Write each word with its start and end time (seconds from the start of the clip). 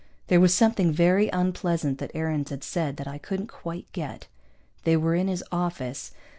There 0.29 0.39
was 0.39 0.51
something 0.51 0.91
very 0.91 1.29
unpleasant 1.29 1.99
that 1.99 2.09
Aarons 2.15 2.49
had 2.49 2.63
said 2.63 2.97
that 2.97 3.07
I 3.07 3.19
couldn't 3.19 3.49
quite 3.49 3.85
get. 3.91 4.25
They 4.83 4.97
were 4.97 5.13
in 5.13 5.27
his 5.27 5.43
office. 5.51 6.11